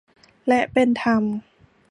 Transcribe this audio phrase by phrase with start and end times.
[0.47, 1.23] และเป็นธรรม